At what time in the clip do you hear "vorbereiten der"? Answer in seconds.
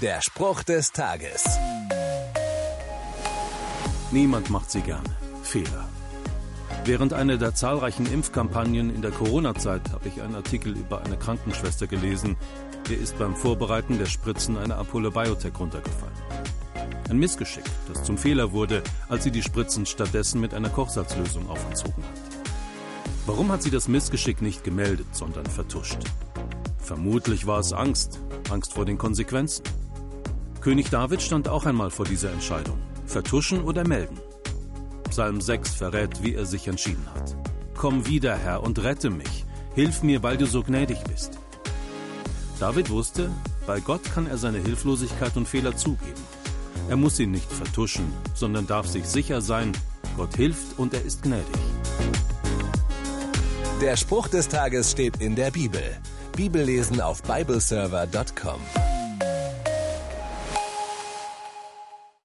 13.36-14.06